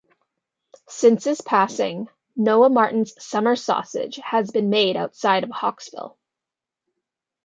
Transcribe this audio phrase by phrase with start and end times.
[0.89, 6.17] Since his passing, Noah Martin's summer sausage has been made outside of Hawkesville.